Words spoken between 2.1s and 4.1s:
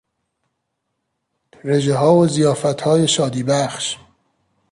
و ضیافتهای شادیبخش